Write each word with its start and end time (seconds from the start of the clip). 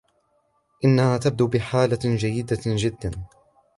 إنها 0.85 1.17
تبدو 1.17 1.47
بحالة 1.47 1.99
جيدة 2.05 2.57
جداً. 2.65 3.11